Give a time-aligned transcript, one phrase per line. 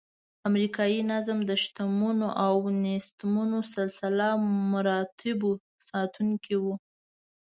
[0.49, 2.55] امریکایي نظم د شتمنو او
[2.85, 4.27] نیستمنو سلسله
[4.71, 5.51] مراتبو
[5.89, 6.65] ساتونکی و.